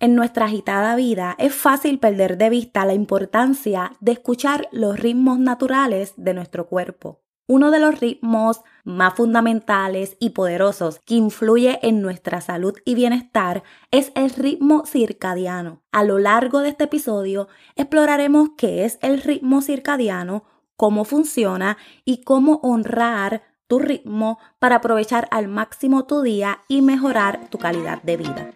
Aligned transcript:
En 0.00 0.14
nuestra 0.14 0.46
agitada 0.46 0.94
vida 0.94 1.34
es 1.38 1.52
fácil 1.52 1.98
perder 1.98 2.38
de 2.38 2.50
vista 2.50 2.84
la 2.84 2.94
importancia 2.94 3.96
de 3.98 4.12
escuchar 4.12 4.68
los 4.70 5.00
ritmos 5.00 5.40
naturales 5.40 6.14
de 6.16 6.34
nuestro 6.34 6.68
cuerpo. 6.68 7.20
Uno 7.48 7.72
de 7.72 7.80
los 7.80 7.98
ritmos 7.98 8.60
más 8.84 9.14
fundamentales 9.14 10.16
y 10.20 10.30
poderosos 10.30 11.00
que 11.00 11.16
influye 11.16 11.80
en 11.82 12.00
nuestra 12.00 12.40
salud 12.40 12.74
y 12.84 12.94
bienestar 12.94 13.64
es 13.90 14.12
el 14.14 14.30
ritmo 14.30 14.84
circadiano. 14.86 15.82
A 15.90 16.04
lo 16.04 16.18
largo 16.18 16.60
de 16.60 16.68
este 16.68 16.84
episodio 16.84 17.48
exploraremos 17.74 18.50
qué 18.56 18.84
es 18.84 19.00
el 19.02 19.20
ritmo 19.20 19.62
circadiano, 19.62 20.44
cómo 20.76 21.04
funciona 21.04 21.76
y 22.04 22.22
cómo 22.22 22.60
honrar 22.62 23.42
tu 23.66 23.80
ritmo 23.80 24.38
para 24.60 24.76
aprovechar 24.76 25.26
al 25.32 25.48
máximo 25.48 26.04
tu 26.04 26.22
día 26.22 26.60
y 26.68 26.82
mejorar 26.82 27.48
tu 27.50 27.58
calidad 27.58 28.00
de 28.02 28.16
vida. 28.16 28.50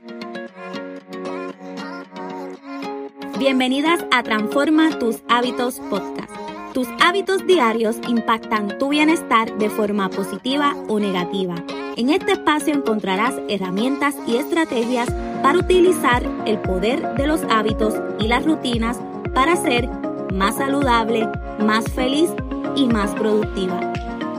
Bienvenidas 3.42 4.04
a 4.12 4.22
Transforma 4.22 5.00
tus 5.00 5.16
hábitos 5.28 5.80
podcast. 5.90 6.30
Tus 6.74 6.86
hábitos 7.00 7.44
diarios 7.44 7.96
impactan 8.06 8.78
tu 8.78 8.90
bienestar 8.90 9.58
de 9.58 9.68
forma 9.68 10.08
positiva 10.10 10.76
o 10.86 11.00
negativa. 11.00 11.56
En 11.96 12.10
este 12.10 12.34
espacio 12.34 12.72
encontrarás 12.72 13.34
herramientas 13.48 14.14
y 14.28 14.36
estrategias 14.36 15.10
para 15.42 15.58
utilizar 15.58 16.22
el 16.46 16.60
poder 16.60 17.02
de 17.16 17.26
los 17.26 17.42
hábitos 17.50 17.94
y 18.20 18.28
las 18.28 18.44
rutinas 18.44 19.00
para 19.34 19.56
ser 19.56 19.88
más 20.32 20.54
saludable, 20.58 21.28
más 21.58 21.90
feliz 21.90 22.30
y 22.76 22.86
más 22.86 23.10
productiva. 23.10 23.91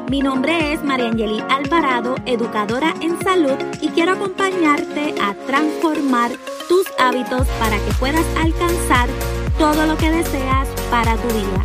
Mi 0.09 0.21
nombre 0.21 0.73
es 0.73 0.84
María 0.84 1.07
Angeli 1.07 1.41
Alvarado, 1.49 2.16
educadora 2.25 2.93
en 3.02 3.20
salud 3.21 3.57
y 3.81 3.89
quiero 3.89 4.12
acompañarte 4.12 5.16
a 5.21 5.34
transformar 5.48 6.31
tus 6.67 6.85
hábitos 6.99 7.48
para 7.59 7.77
que 7.77 7.91
puedas 7.99 8.26
alcanzar 8.38 9.09
todo 9.57 9.85
lo 9.85 9.98
que 9.98 10.12
deseas 10.12 10.68
para 10.91 11.15
tu 11.15 11.27
vida. 11.29 11.63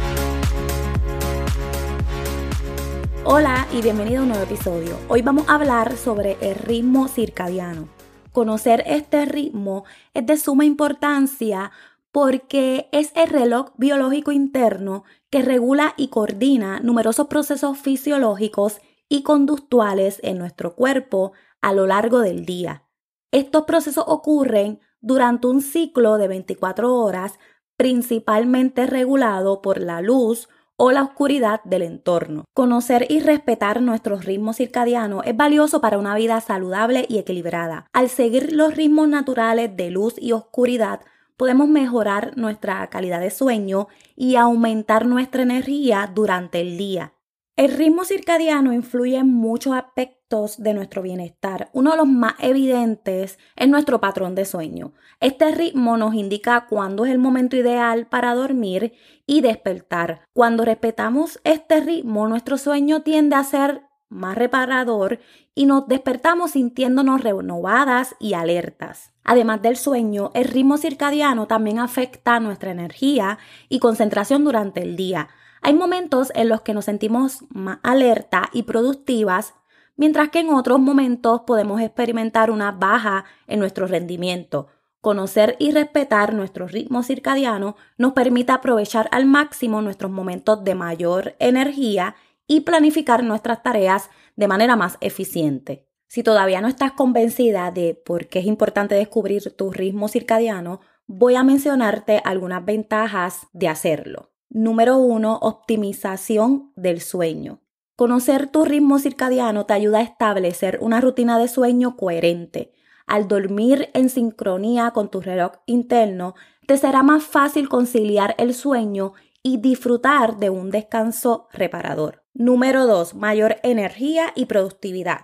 Hola 3.25 3.66
y 3.72 3.83
bienvenido 3.83 4.20
a 4.20 4.22
un 4.22 4.28
nuevo 4.28 4.44
episodio. 4.44 4.98
Hoy 5.09 5.22
vamos 5.22 5.48
a 5.48 5.56
hablar 5.56 5.97
sobre 5.97 6.39
el 6.41 6.55
ritmo 6.55 7.09
circadiano. 7.09 7.89
Conocer 8.33 8.84
este 8.86 9.27
ritmo 9.27 9.84
es 10.14 10.25
de 10.27 10.36
suma 10.36 10.64
importancia 10.64 11.72
porque 12.12 12.89
es 12.92 13.12
el 13.14 13.28
reloj 13.28 13.73
biológico 13.77 14.33
interno 14.33 15.05
que 15.31 15.42
regula 15.42 15.95
y 15.97 16.09
coordina 16.09 16.81
numerosos 16.81 17.27
procesos 17.27 17.78
fisiológicos 17.78 18.81
y 19.09 19.23
conductuales 19.23 20.20
en 20.23 20.39
nuestro 20.39 20.75
cuerpo 20.75 21.33
a 21.61 21.73
lo 21.73 21.87
largo 21.87 22.20
del 22.20 22.45
día. 22.45 22.84
Estos 23.31 23.65
procesos 23.65 24.05
ocurren 24.06 24.81
durante 25.00 25.47
un 25.47 25.61
ciclo 25.61 26.17
de 26.19 26.28
24 26.28 26.95
horas 26.95 27.39
principalmente 27.77 28.87
regulado 28.87 29.62
por 29.62 29.81
la 29.81 30.00
luz 30.00 30.48
o 30.77 30.93
la 30.93 31.03
oscuridad 31.03 31.61
del 31.65 31.83
entorno. 31.83 32.45
Conocer 32.55 33.06
y 33.09 33.20
respetar 33.20 33.83
nuestros 33.83 34.25
ritmos 34.25 34.56
circadianos 34.56 35.22
es 35.27 35.37
valioso 35.37 35.81
para 35.81 35.98
una 35.98 36.15
vida 36.15 36.41
saludable 36.41 37.05
y 37.09 37.19
equilibrada. 37.19 37.87
Al 37.93 38.09
seguir 38.09 38.53
los 38.53 38.75
ritmos 38.77 39.09
naturales 39.09 39.77
de 39.77 39.91
luz 39.91 40.15
y 40.19 40.33
oscuridad, 40.33 41.00
podemos 41.39 41.69
mejorar 41.69 42.36
nuestra 42.36 42.86
calidad 42.89 43.20
de 43.20 43.31
sueño 43.31 43.89
y 44.17 44.36
aumentar 44.36 45.06
nuestra 45.06 45.42
energía 45.42 46.11
durante 46.12 46.61
el 46.61 46.77
día. 46.77 47.14
El 47.56 47.72
ritmo 47.72 48.05
circadiano 48.05 48.72
influye 48.72 49.17
en 49.17 49.33
muchos 49.33 49.75
aspectos 49.75 50.62
de 50.62 50.75
nuestro 50.75 51.00
bienestar. 51.00 51.70
Uno 51.72 51.92
de 51.92 51.97
los 51.97 52.06
más 52.06 52.34
evidentes 52.41 53.39
es 53.56 53.69
nuestro 53.69 54.00
patrón 54.00 54.34
de 54.34 54.44
sueño. 54.44 54.92
Este 55.20 55.50
ritmo 55.53 55.97
nos 55.97 56.14
indica 56.14 56.66
cuándo 56.69 57.05
es 57.05 57.12
el 57.12 57.19
momento 57.19 57.56
ideal 57.56 58.06
para 58.06 58.34
dormir 58.34 58.92
y 59.27 59.41
despertar. 59.41 60.22
Cuando 60.33 60.64
respetamos 60.64 61.41
este 61.44 61.81
ritmo, 61.81 62.28
nuestro 62.28 62.59
sueño 62.59 63.03
tiende 63.03 63.37
a 63.37 63.44
ser 63.44 63.82
más 64.09 64.37
reparador 64.37 65.20
y 65.55 65.66
nos 65.66 65.87
despertamos 65.87 66.53
sintiéndonos 66.53 67.22
renovadas 67.22 68.16
y 68.19 68.34
alertas. 68.34 69.12
Además 69.28 69.61
del 69.61 69.77
sueño, 69.77 70.31
el 70.33 70.47
ritmo 70.47 70.78
circadiano 70.78 71.47
también 71.47 71.81
afecta 71.81 72.41
nuestra 72.41 72.71
energía 72.71 73.39
y 73.69 73.78
concentración 73.78 74.43
durante 74.43 74.81
el 74.81 74.97
día. 74.97 75.28
Hay 75.61 75.75
momentos 75.75 76.33
en 76.34 76.49
los 76.49 76.62
que 76.62 76.72
nos 76.72 76.87
sentimos 76.87 77.44
más 77.50 77.78
alerta 77.83 78.49
y 78.55 78.62
productivas, 78.62 79.53
mientras 79.97 80.31
que 80.31 80.38
en 80.38 80.49
otros 80.49 80.81
momentos 80.81 81.43
podemos 81.47 81.83
experimentar 81.83 82.50
una 82.50 82.72
baja 82.72 83.27
en 83.47 83.59
nuestro 83.59 83.87
rendimiento. 83.87 84.69
Conocer 85.03 85.56
y 85.59 85.72
respetar 85.72 86.33
nuestro 86.33 86.67
ritmo 86.67 87.03
circadiano 87.03 87.77
nos 87.99 88.15
permite 88.15 88.53
aprovechar 88.53 89.11
al 89.12 89.27
máximo 89.27 89.83
nuestros 89.83 90.11
momentos 90.11 90.65
de 90.65 90.75
mayor 90.75 91.37
energía 91.38 92.15
y 92.47 92.61
planificar 92.61 93.22
nuestras 93.22 93.62
tareas 93.62 94.09
de 94.37 94.49
manera 94.49 94.75
más 94.75 94.97
eficiente. 95.03 95.88
Si 96.08 96.22
todavía 96.22 96.62
no 96.62 96.69
estás 96.69 96.92
convencida 96.92 97.70
de 97.70 97.94
por 97.94 98.28
qué 98.28 98.38
es 98.38 98.46
importante 98.46 98.94
descubrir 98.94 99.54
tu 99.54 99.70
ritmo 99.70 100.08
circadiano, 100.08 100.80
voy 101.06 101.34
a 101.34 101.44
mencionarte 101.44 102.22
algunas 102.24 102.64
ventajas 102.64 103.46
de 103.52 103.69
hacerlo. 103.69 104.30
Número 104.48 104.96
1. 104.96 105.38
Optimización 105.42 106.72
del 106.76 107.02
sueño. 107.02 107.60
Conocer 107.94 108.46
tu 108.46 108.64
ritmo 108.64 108.98
circadiano 108.98 109.66
te 109.66 109.74
ayuda 109.74 109.98
a 109.98 110.02
establecer 110.02 110.78
una 110.80 111.02
rutina 111.02 111.38
de 111.38 111.46
sueño 111.46 111.96
coherente. 111.96 112.72
Al 113.06 113.28
dormir 113.28 113.90
en 113.92 114.08
sincronía 114.08 114.92
con 114.92 115.10
tu 115.10 115.20
reloj 115.20 115.52
interno, 115.66 116.34
te 116.66 116.78
será 116.78 117.02
más 117.02 117.25
fácil 117.25 117.69
conciliar 117.69 118.34
el 118.38 118.54
sueño 118.54 119.12
y 119.42 119.58
disfrutar 119.58 120.38
de 120.38 120.48
un 120.48 120.70
descanso 120.70 121.48
reparador. 121.52 122.25
Número 122.32 122.86
2. 122.86 123.14
Mayor 123.14 123.56
energía 123.62 124.32
y 124.34 124.46
productividad. 124.46 125.20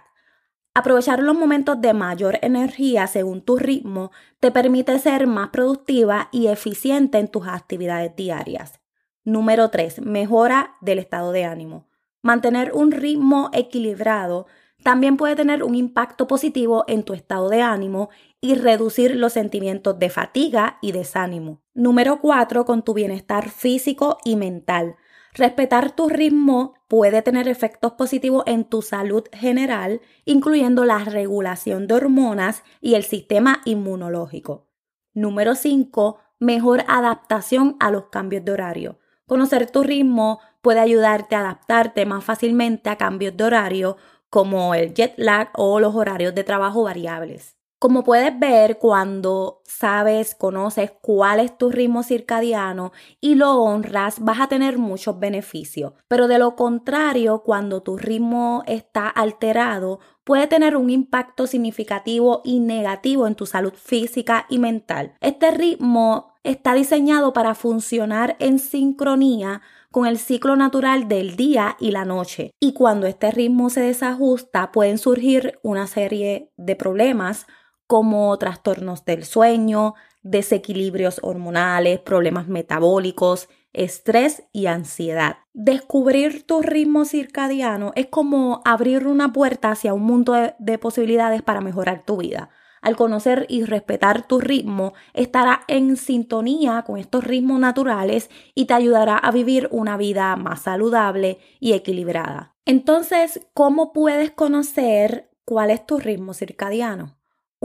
Aprovechar 0.76 1.22
los 1.22 1.38
momentos 1.38 1.80
de 1.80 1.94
mayor 1.94 2.40
energía 2.42 3.06
según 3.06 3.42
tu 3.42 3.56
ritmo 3.56 4.10
te 4.40 4.50
permite 4.50 4.98
ser 4.98 5.28
más 5.28 5.50
productiva 5.50 6.28
y 6.32 6.48
eficiente 6.48 7.18
en 7.18 7.28
tus 7.28 7.46
actividades 7.46 8.16
diarias. 8.16 8.80
Número 9.22 9.70
3. 9.70 10.00
Mejora 10.02 10.74
del 10.80 10.98
estado 10.98 11.30
de 11.30 11.44
ánimo. 11.44 11.86
Mantener 12.22 12.72
un 12.74 12.90
ritmo 12.90 13.50
equilibrado 13.52 14.46
también 14.82 15.16
puede 15.16 15.36
tener 15.36 15.62
un 15.62 15.76
impacto 15.76 16.26
positivo 16.26 16.84
en 16.88 17.04
tu 17.04 17.14
estado 17.14 17.48
de 17.48 17.62
ánimo 17.62 18.10
y 18.40 18.56
reducir 18.56 19.14
los 19.14 19.32
sentimientos 19.32 19.98
de 20.00 20.10
fatiga 20.10 20.78
y 20.82 20.90
desánimo. 20.90 21.62
Número 21.72 22.20
4. 22.20 22.64
Con 22.64 22.82
tu 22.82 22.94
bienestar 22.94 23.48
físico 23.48 24.18
y 24.24 24.34
mental. 24.34 24.96
Respetar 25.34 25.92
tu 25.92 26.08
ritmo 26.08 26.74
puede 26.88 27.22
tener 27.22 27.48
efectos 27.48 27.92
positivos 27.92 28.44
en 28.46 28.64
tu 28.64 28.82
salud 28.82 29.24
general, 29.32 30.00
incluyendo 30.24 30.84
la 30.84 30.98
regulación 30.98 31.86
de 31.86 31.94
hormonas 31.94 32.62
y 32.80 32.94
el 32.94 33.04
sistema 33.04 33.60
inmunológico. 33.64 34.68
Número 35.12 35.54
5. 35.54 36.18
Mejor 36.40 36.84
adaptación 36.88 37.76
a 37.80 37.90
los 37.90 38.06
cambios 38.06 38.44
de 38.44 38.52
horario. 38.52 38.98
Conocer 39.26 39.70
tu 39.70 39.82
ritmo 39.82 40.40
puede 40.60 40.80
ayudarte 40.80 41.34
a 41.34 41.40
adaptarte 41.40 42.04
más 42.04 42.24
fácilmente 42.24 42.90
a 42.90 42.96
cambios 42.96 43.36
de 43.36 43.44
horario 43.44 43.96
como 44.28 44.74
el 44.74 44.92
jet 44.92 45.14
lag 45.16 45.50
o 45.54 45.78
los 45.80 45.94
horarios 45.94 46.34
de 46.34 46.44
trabajo 46.44 46.82
variables. 46.82 47.53
Como 47.78 48.02
puedes 48.02 48.38
ver, 48.38 48.78
cuando 48.78 49.60
sabes, 49.64 50.34
conoces 50.34 50.92
cuál 51.02 51.40
es 51.40 51.58
tu 51.58 51.70
ritmo 51.70 52.02
circadiano 52.02 52.92
y 53.20 53.34
lo 53.34 53.56
honras, 53.56 54.20
vas 54.20 54.40
a 54.40 54.48
tener 54.48 54.78
muchos 54.78 55.18
beneficios. 55.18 55.92
Pero 56.08 56.26
de 56.26 56.38
lo 56.38 56.56
contrario, 56.56 57.42
cuando 57.44 57.82
tu 57.82 57.98
ritmo 57.98 58.62
está 58.66 59.08
alterado, 59.08 60.00
puede 60.24 60.46
tener 60.46 60.76
un 60.76 60.88
impacto 60.88 61.46
significativo 61.46 62.40
y 62.44 62.60
negativo 62.60 63.26
en 63.26 63.34
tu 63.34 63.44
salud 63.44 63.74
física 63.74 64.46
y 64.48 64.58
mental. 64.58 65.14
Este 65.20 65.50
ritmo 65.50 66.34
está 66.42 66.74
diseñado 66.74 67.32
para 67.32 67.54
funcionar 67.54 68.36
en 68.38 68.58
sincronía 68.58 69.62
con 69.90 70.06
el 70.06 70.18
ciclo 70.18 70.56
natural 70.56 71.06
del 71.06 71.36
día 71.36 71.76
y 71.78 71.90
la 71.90 72.04
noche. 72.04 72.50
Y 72.60 72.72
cuando 72.72 73.06
este 73.06 73.30
ritmo 73.30 73.70
se 73.70 73.80
desajusta, 73.80 74.72
pueden 74.72 74.98
surgir 74.98 75.60
una 75.62 75.86
serie 75.86 76.50
de 76.56 76.74
problemas 76.74 77.46
como 77.94 78.36
trastornos 78.38 79.04
del 79.04 79.24
sueño, 79.24 79.94
desequilibrios 80.24 81.20
hormonales, 81.22 82.00
problemas 82.00 82.48
metabólicos, 82.48 83.48
estrés 83.72 84.42
y 84.52 84.66
ansiedad. 84.66 85.36
Descubrir 85.52 86.44
tu 86.44 86.60
ritmo 86.60 87.04
circadiano 87.04 87.92
es 87.94 88.06
como 88.06 88.62
abrir 88.64 89.06
una 89.06 89.32
puerta 89.32 89.70
hacia 89.70 89.94
un 89.94 90.02
mundo 90.02 90.32
de, 90.32 90.56
de 90.58 90.76
posibilidades 90.76 91.42
para 91.42 91.60
mejorar 91.60 92.02
tu 92.04 92.16
vida 92.16 92.50
al 92.82 92.96
conocer 92.96 93.46
y 93.48 93.62
respetar 93.62 94.26
tu 94.26 94.40
ritmo, 94.40 94.92
estará 95.12 95.60
en 95.68 95.96
sintonía 95.96 96.82
con 96.84 96.98
estos 96.98 97.22
ritmos 97.22 97.60
naturales 97.60 98.28
y 98.56 98.64
te 98.64 98.74
ayudará 98.74 99.18
a 99.18 99.30
vivir 99.30 99.68
una 99.70 99.96
vida 99.96 100.34
más 100.34 100.62
saludable 100.62 101.38
y 101.60 101.74
equilibrada. 101.74 102.56
Entonces, 102.66 103.46
¿cómo 103.54 103.92
puedes 103.92 104.32
conocer 104.32 105.30
cuál 105.44 105.70
es 105.70 105.86
tu 105.86 106.00
ritmo 106.00 106.34
circadiano? 106.34 107.14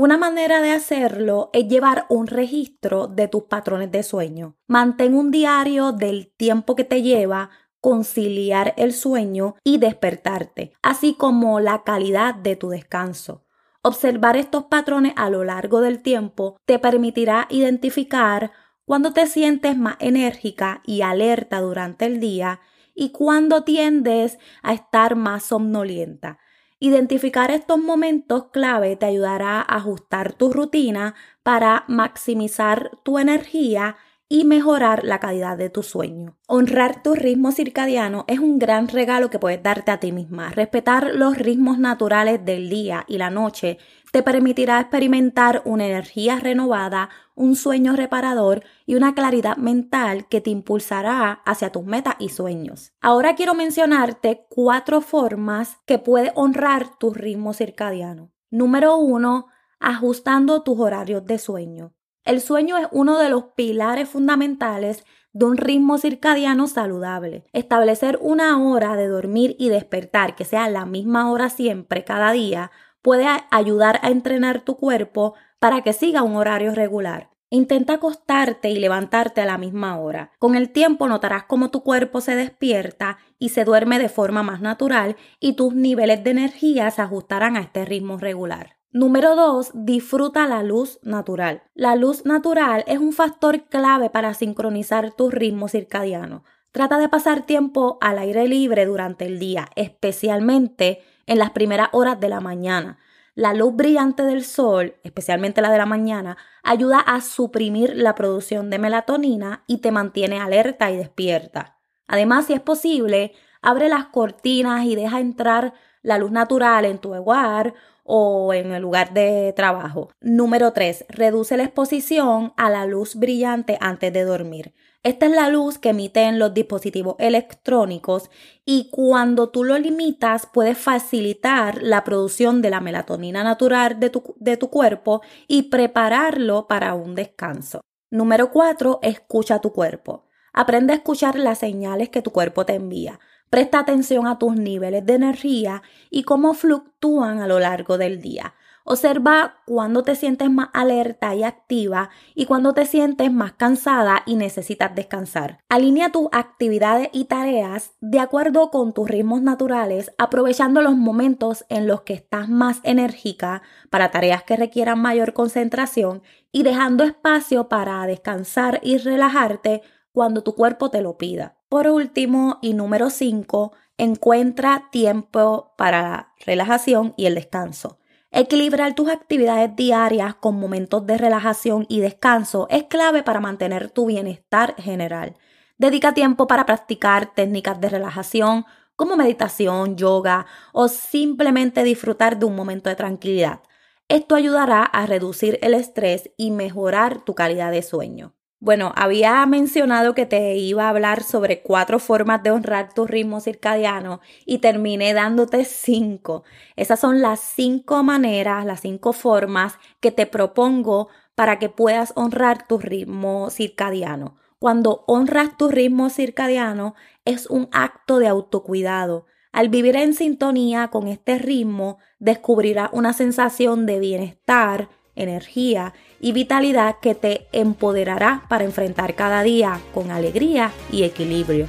Una 0.01 0.17
manera 0.17 0.61
de 0.61 0.71
hacerlo 0.71 1.49
es 1.51 1.67
llevar 1.67 2.05
un 2.07 2.27
registro 2.27 3.07
de 3.07 3.27
tus 3.27 3.43
patrones 3.43 3.91
de 3.91 4.01
sueño. 4.01 4.55
Mantén 4.65 5.13
un 5.13 5.29
diario 5.29 5.91
del 5.91 6.31
tiempo 6.37 6.73
que 6.77 6.85
te 6.85 7.01
lleva 7.01 7.49
conciliar 7.81 8.73
el 8.77 8.93
sueño 8.93 9.55
y 9.61 9.77
despertarte, 9.77 10.71
así 10.81 11.15
como 11.15 11.59
la 11.59 11.83
calidad 11.83 12.33
de 12.33 12.55
tu 12.55 12.69
descanso. 12.69 13.43
Observar 13.81 14.37
estos 14.37 14.63
patrones 14.67 15.11
a 15.17 15.29
lo 15.29 15.43
largo 15.43 15.81
del 15.81 16.01
tiempo 16.01 16.55
te 16.65 16.79
permitirá 16.79 17.47
identificar 17.49 18.53
cuando 18.85 19.11
te 19.11 19.27
sientes 19.27 19.77
más 19.77 19.97
enérgica 19.99 20.81
y 20.85 21.01
alerta 21.01 21.59
durante 21.59 22.05
el 22.05 22.21
día 22.21 22.61
y 22.95 23.09
cuando 23.09 23.65
tiendes 23.65 24.39
a 24.63 24.71
estar 24.71 25.17
más 25.17 25.43
somnolienta. 25.43 26.39
Identificar 26.81 27.51
estos 27.51 27.77
momentos 27.77 28.45
clave 28.51 28.95
te 28.95 29.05
ayudará 29.05 29.59
a 29.59 29.75
ajustar 29.75 30.33
tu 30.33 30.51
rutina 30.53 31.13
para 31.43 31.83
maximizar 31.87 32.91
tu 33.03 33.19
energía 33.19 33.97
y 34.31 34.45
mejorar 34.45 35.03
la 35.03 35.19
calidad 35.19 35.57
de 35.57 35.71
tu 35.71 35.81
sueño. 35.81 36.37
Honrar 36.47 37.01
tu 37.01 37.15
ritmo 37.15 37.51
circadiano 37.51 38.25
es 38.27 38.37
un 38.37 38.59
gran 38.59 38.87
regalo 38.87 39.31
que 39.31 39.39
puedes 39.39 39.61
darte 39.63 39.89
a 39.89 39.99
ti 39.99 40.11
misma. 40.11 40.51
Respetar 40.51 41.15
los 41.15 41.35
ritmos 41.35 41.79
naturales 41.79 42.45
del 42.45 42.69
día 42.69 43.05
y 43.07 43.17
la 43.17 43.31
noche 43.31 43.79
te 44.11 44.21
permitirá 44.21 44.79
experimentar 44.79 45.63
una 45.65 45.87
energía 45.87 46.35
renovada, 46.37 47.09
un 47.33 47.55
sueño 47.55 47.95
reparador 47.95 48.63
y 48.85 48.95
una 48.95 49.15
claridad 49.15 49.57
mental 49.57 50.27
que 50.27 50.41
te 50.41 50.51
impulsará 50.51 51.41
hacia 51.45 51.71
tus 51.71 51.85
metas 51.85 52.15
y 52.19 52.29
sueños. 52.29 52.93
Ahora 53.01 53.35
quiero 53.35 53.55
mencionarte 53.55 54.45
cuatro 54.47 55.01
formas 55.01 55.77
que 55.87 55.97
puedes 55.97 56.31
honrar 56.35 56.99
tu 56.99 57.13
ritmo 57.13 57.53
circadiano. 57.53 58.31
Número 58.51 58.95
uno, 58.97 59.47
ajustando 59.79 60.61
tus 60.61 60.79
horarios 60.79 61.25
de 61.25 61.39
sueño. 61.39 61.93
El 62.29 62.41
sueño 62.41 62.77
es 62.77 62.87
uno 62.91 63.17
de 63.17 63.27
los 63.27 63.45
pilares 63.55 64.07
fundamentales 64.07 65.03
de 65.33 65.45
un 65.45 65.57
ritmo 65.57 65.97
circadiano 65.97 66.67
saludable. 66.67 67.43
Establecer 67.53 68.19
una 68.21 68.55
hora 68.61 68.95
de 68.95 69.07
dormir 69.07 69.55
y 69.57 69.69
despertar 69.69 70.35
que 70.35 70.45
sea 70.45 70.69
la 70.69 70.85
misma 70.85 71.31
hora 71.31 71.49
siempre, 71.49 72.03
cada 72.03 72.31
día, 72.31 72.69
puede 73.01 73.25
ayudar 73.49 73.99
a 74.03 74.09
entrenar 74.11 74.61
tu 74.61 74.77
cuerpo 74.77 75.33
para 75.57 75.81
que 75.81 75.91
siga 75.91 76.21
un 76.21 76.35
horario 76.35 76.75
regular. 76.75 77.31
Intenta 77.49 77.93
acostarte 77.93 78.69
y 78.69 78.77
levantarte 78.77 79.41
a 79.41 79.47
la 79.47 79.57
misma 79.57 79.97
hora. 79.97 80.31
Con 80.37 80.53
el 80.53 80.69
tiempo 80.69 81.07
notarás 81.07 81.45
cómo 81.45 81.71
tu 81.71 81.81
cuerpo 81.81 82.21
se 82.21 82.35
despierta 82.35 83.17
y 83.39 83.49
se 83.49 83.65
duerme 83.65 83.97
de 83.97 84.07
forma 84.07 84.43
más 84.43 84.61
natural 84.61 85.15
y 85.39 85.53
tus 85.53 85.73
niveles 85.73 86.23
de 86.23 86.29
energía 86.29 86.91
se 86.91 87.01
ajustarán 87.01 87.57
a 87.57 87.61
este 87.61 87.85
ritmo 87.85 88.19
regular. 88.19 88.78
Número 88.91 89.35
2. 89.35 89.69
Disfruta 89.75 90.47
la 90.47 90.63
luz 90.63 90.97
natural. 91.03 91.61
La 91.75 91.95
luz 91.95 92.25
natural 92.25 92.83
es 92.87 92.97
un 92.97 93.13
factor 93.13 93.65
clave 93.65 94.09
para 94.09 94.33
sincronizar 94.33 95.11
tu 95.11 95.29
ritmo 95.29 95.67
circadiano. 95.67 96.43
Trata 96.71 96.97
de 96.97 97.07
pasar 97.07 97.45
tiempo 97.45 97.99
al 98.01 98.17
aire 98.17 98.47
libre 98.47 98.87
durante 98.87 99.27
el 99.27 99.37
día, 99.37 99.69
especialmente 99.75 101.03
en 101.27 101.37
las 101.37 101.51
primeras 101.51 101.89
horas 101.91 102.19
de 102.19 102.29
la 102.29 102.39
mañana. 102.39 102.97
La 103.35 103.53
luz 103.53 103.75
brillante 103.75 104.23
del 104.23 104.43
sol, 104.43 104.95
especialmente 105.03 105.61
la 105.61 105.69
de 105.69 105.77
la 105.77 105.85
mañana, 105.85 106.37
ayuda 106.63 106.99
a 106.99 107.21
suprimir 107.21 107.95
la 107.95 108.15
producción 108.15 108.71
de 108.71 108.79
melatonina 108.79 109.65
y 109.67 109.77
te 109.77 109.91
mantiene 109.91 110.39
alerta 110.39 110.89
y 110.89 110.97
despierta. 110.97 111.77
Además, 112.07 112.47
si 112.47 112.53
es 112.53 112.61
posible, 112.61 113.33
abre 113.61 113.87
las 113.87 114.05
cortinas 114.05 114.85
y 114.85 114.95
deja 114.95 115.19
entrar 115.19 115.75
la 116.01 116.17
luz 116.17 116.31
natural 116.31 116.85
en 116.85 116.97
tu 116.97 117.13
hogar 117.13 117.75
o 118.11 118.53
en 118.55 118.71
el 118.71 118.81
lugar 118.81 119.13
de 119.13 119.53
trabajo. 119.55 120.09
Número 120.19 120.73
3. 120.73 121.05
Reduce 121.09 121.55
la 121.55 121.63
exposición 121.63 122.53
a 122.57 122.71
la 122.71 122.87
luz 122.87 123.15
brillante 123.15 123.77
antes 123.79 124.11
de 124.11 124.23
dormir. 124.23 124.73
Esta 125.03 125.27
es 125.27 125.31
la 125.31 125.47
luz 125.47 125.77
que 125.77 125.89
emiten 125.89 126.39
los 126.39 126.53
dispositivos 126.53 127.15
electrónicos 127.19 128.31
y 128.65 128.89
cuando 128.91 129.49
tú 129.49 129.63
lo 129.63 129.77
limitas 129.77 130.47
puedes 130.51 130.77
facilitar 130.77 131.83
la 131.83 132.03
producción 132.03 132.61
de 132.61 132.71
la 132.71 132.81
melatonina 132.81 133.43
natural 133.43 133.99
de 133.99 134.09
tu, 134.09 134.35
de 134.39 134.57
tu 134.57 134.69
cuerpo 134.69 135.21
y 135.47 135.63
prepararlo 135.63 136.67
para 136.67 136.95
un 136.95 137.13
descanso. 137.13 137.79
Número 138.09 138.51
4. 138.51 138.99
Escucha 139.03 139.59
tu 139.59 139.71
cuerpo. 139.71 140.25
Aprende 140.51 140.93
a 140.93 140.95
escuchar 140.95 141.37
las 141.37 141.59
señales 141.59 142.09
que 142.09 142.23
tu 142.23 142.31
cuerpo 142.31 142.65
te 142.65 142.73
envía. 142.73 143.19
Presta 143.49 143.79
atención 143.79 144.27
a 144.27 144.37
tus 144.37 144.55
niveles 144.55 145.05
de 145.05 145.15
energía 145.15 145.81
y 146.09 146.23
cómo 146.23 146.53
fluctúan 146.53 147.39
a 147.39 147.47
lo 147.47 147.59
largo 147.59 147.97
del 147.97 148.21
día. 148.21 148.53
Observa 148.91 149.57
cuando 149.65 150.01
te 150.01 150.15
sientes 150.15 150.49
más 150.49 150.69
alerta 150.73 151.35
y 151.35 151.43
activa 151.43 152.09
y 152.33 152.45
cuando 152.45 152.73
te 152.73 152.85
sientes 152.85 153.31
más 153.31 153.51
cansada 153.53 154.23
y 154.25 154.35
necesitas 154.35 154.95
descansar. 154.95 155.59
Alinea 155.69 156.11
tus 156.11 156.27
actividades 156.31 157.09
y 157.13 157.25
tareas 157.25 157.91
de 158.01 158.19
acuerdo 158.19 158.71
con 158.71 158.93
tus 158.93 159.07
ritmos 159.07 159.43
naturales, 159.43 160.11
aprovechando 160.17 160.81
los 160.81 160.95
momentos 160.95 161.65
en 161.69 161.85
los 161.85 162.01
que 162.01 162.13
estás 162.13 162.49
más 162.49 162.79
enérgica 162.81 163.61
para 163.91 164.09
tareas 164.09 164.41
que 164.41 164.57
requieran 164.57 164.99
mayor 164.99 165.33
concentración 165.33 166.23
y 166.51 166.63
dejando 166.63 167.03
espacio 167.03 167.69
para 167.69 168.03
descansar 168.07 168.79
y 168.81 168.97
relajarte 168.97 169.83
cuando 170.19 170.43
tu 170.43 170.53
cuerpo 170.53 170.89
te 170.89 171.01
lo 171.01 171.17
pida. 171.17 171.55
Por 171.69 171.87
último 171.87 172.59
y 172.61 172.73
número 172.73 173.09
5, 173.09 173.71
encuentra 173.97 174.89
tiempo 174.91 175.71
para 175.77 176.01
la 176.01 176.33
relajación 176.45 177.13
y 177.15 177.25
el 177.25 177.35
descanso. 177.35 177.99
Equilibrar 178.29 178.95
tus 178.95 179.07
actividades 179.07 179.73
diarias 179.77 180.35
con 180.35 180.59
momentos 180.59 181.07
de 181.07 181.17
relajación 181.17 181.85
y 181.87 182.01
descanso 182.01 182.67
es 182.69 182.83
clave 182.83 183.23
para 183.23 183.39
mantener 183.39 183.91
tu 183.91 184.07
bienestar 184.07 184.75
general. 184.75 185.37
Dedica 185.77 186.13
tiempo 186.13 186.47
para 186.47 186.65
practicar 186.65 187.33
técnicas 187.33 187.79
de 187.79 187.87
relajación 187.87 188.65
como 188.97 189.15
meditación, 189.15 189.95
yoga 189.95 190.47
o 190.73 190.89
simplemente 190.89 191.85
disfrutar 191.85 192.37
de 192.37 192.45
un 192.45 192.57
momento 192.57 192.89
de 192.89 192.97
tranquilidad. 192.97 193.61
Esto 194.09 194.35
ayudará 194.35 194.83
a 194.83 195.05
reducir 195.05 195.59
el 195.61 195.73
estrés 195.73 196.29
y 196.35 196.51
mejorar 196.51 197.21
tu 197.23 197.35
calidad 197.35 197.71
de 197.71 197.83
sueño. 197.83 198.33
Bueno, 198.61 198.91
había 198.97 199.45
mencionado 199.45 200.13
que 200.13 200.25
te 200.25 200.57
iba 200.57 200.85
a 200.85 200.89
hablar 200.89 201.23
sobre 201.23 201.61
cuatro 201.61 201.97
formas 201.97 202.43
de 202.43 202.51
honrar 202.51 202.93
tu 202.93 203.07
ritmo 203.07 203.39
circadiano 203.39 204.19
y 204.45 204.57
terminé 204.57 205.13
dándote 205.13 205.63
cinco. 205.63 206.43
Esas 206.75 206.99
son 206.99 207.21
las 207.21 207.39
cinco 207.39 208.03
maneras, 208.03 208.65
las 208.65 208.81
cinco 208.81 209.13
formas 209.13 209.79
que 210.01 210.11
te 210.11 210.25
propongo 210.25 211.07
para 211.35 211.57
que 211.57 211.69
puedas 211.69 212.11
honrar 212.17 212.67
tu 212.67 212.79
ritmo 212.79 213.49
circadiano. 213.49 214.35
Cuando 214.59 215.05
honras 215.07 215.55
tu 215.57 215.69
ritmo 215.69 216.09
circadiano 216.09 216.95
es 217.23 217.47
un 217.47 217.69
acto 217.71 218.19
de 218.19 218.27
autocuidado. 218.27 219.25
Al 219.53 219.69
vivir 219.69 219.95
en 219.95 220.13
sintonía 220.13 220.89
con 220.89 221.07
este 221.07 221.39
ritmo, 221.39 221.97
descubrirás 222.19 222.89
una 222.91 223.13
sensación 223.13 223.85
de 223.85 223.99
bienestar, 223.99 224.89
energía 225.21 225.93
y 226.19 226.31
vitalidad 226.31 226.97
que 227.01 227.15
te 227.15 227.47
empoderará 227.51 228.43
para 228.49 228.63
enfrentar 228.63 229.15
cada 229.15 229.43
día 229.43 229.79
con 229.93 230.11
alegría 230.11 230.71
y 230.91 231.03
equilibrio. 231.03 231.67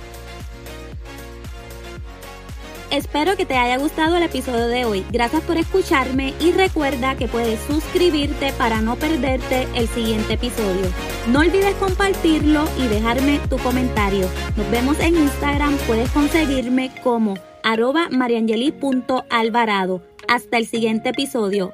Espero 2.90 3.36
que 3.36 3.46
te 3.46 3.56
haya 3.56 3.78
gustado 3.78 4.16
el 4.16 4.24
episodio 4.24 4.66
de 4.66 4.84
hoy. 4.84 5.04
Gracias 5.12 5.42
por 5.42 5.56
escucharme 5.56 6.34
y 6.40 6.50
recuerda 6.50 7.14
que 7.14 7.28
puedes 7.28 7.60
suscribirte 7.60 8.52
para 8.54 8.80
no 8.80 8.96
perderte 8.96 9.68
el 9.74 9.86
siguiente 9.86 10.32
episodio. 10.32 10.86
No 11.28 11.38
olvides 11.40 11.74
compartirlo 11.76 12.64
y 12.78 12.88
dejarme 12.88 13.38
tu 13.48 13.58
comentario. 13.58 14.26
Nos 14.56 14.68
vemos 14.72 14.98
en 14.98 15.16
Instagram. 15.16 15.76
Puedes 15.86 16.10
conseguirme 16.10 16.90
como 17.04 17.34
arroba 17.62 18.08
mariangeli.alvarado. 18.10 20.02
Hasta 20.26 20.58
el 20.58 20.66
siguiente 20.66 21.10
episodio. 21.10 21.72